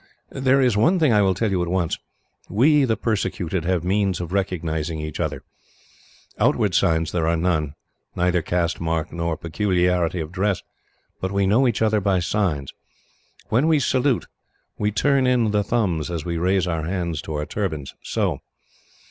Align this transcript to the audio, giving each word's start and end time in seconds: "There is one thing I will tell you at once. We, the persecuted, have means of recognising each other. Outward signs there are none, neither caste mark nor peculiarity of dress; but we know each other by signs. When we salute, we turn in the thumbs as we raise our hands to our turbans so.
"There 0.31 0.61
is 0.61 0.75
one 0.75 0.97
thing 0.97 1.13
I 1.13 1.21
will 1.21 1.35
tell 1.35 1.51
you 1.51 1.61
at 1.61 1.67
once. 1.67 1.99
We, 2.49 2.85
the 2.85 2.97
persecuted, 2.97 3.65
have 3.65 3.83
means 3.83 4.19
of 4.19 4.33
recognising 4.33 4.99
each 4.99 5.19
other. 5.19 5.43
Outward 6.39 6.73
signs 6.73 7.11
there 7.11 7.27
are 7.27 7.37
none, 7.37 7.75
neither 8.15 8.41
caste 8.41 8.79
mark 8.81 9.13
nor 9.13 9.37
peculiarity 9.37 10.19
of 10.19 10.31
dress; 10.31 10.63
but 11.19 11.31
we 11.31 11.45
know 11.45 11.67
each 11.67 11.83
other 11.83 12.01
by 12.01 12.17
signs. 12.19 12.73
When 13.49 13.67
we 13.67 13.79
salute, 13.79 14.25
we 14.75 14.91
turn 14.91 15.27
in 15.27 15.51
the 15.51 15.63
thumbs 15.63 16.09
as 16.09 16.25
we 16.25 16.35
raise 16.39 16.65
our 16.65 16.85
hands 16.85 17.21
to 17.21 17.35
our 17.35 17.45
turbans 17.45 17.93
so. 18.01 18.39